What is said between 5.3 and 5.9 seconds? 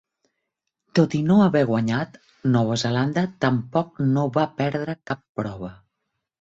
prova.